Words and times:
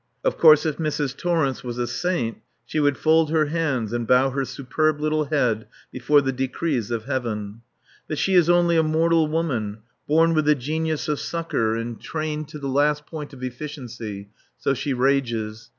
Of 0.23 0.35
course 0.35 0.65
if 0.65 0.77
Mrs. 0.77 1.15
Torrence 1.15 1.63
was 1.63 1.77
a 1.77 1.85
saint 1.85 2.37
she 2.65 2.79
would 2.79 2.97
fold 2.97 3.29
her 3.29 3.45
hands 3.45 3.93
and 3.93 4.07
bow 4.07 4.31
her 4.31 4.45
superb 4.45 4.99
little 4.99 5.25
head 5.25 5.67
before 5.91 6.21
the 6.21 6.31
decrees 6.31 6.89
of 6.89 7.05
Heaven; 7.05 7.61
but 8.07 8.17
she 8.17 8.33
is 8.33 8.49
only 8.49 8.77
a 8.77 8.81
mortal 8.81 9.27
woman, 9.27 9.77
born 10.07 10.33
with 10.33 10.45
the 10.45 10.55
genius 10.55 11.07
of 11.07 11.19
succour 11.19 11.75
and 11.75 12.01
trained 12.01 12.47
to 12.47 12.57
the 12.57 12.67
last 12.67 13.05
point 13.05 13.31
of 13.31 13.43
efficiency; 13.43 14.29
so 14.57 14.73
she 14.73 14.91
rages. 14.91 15.69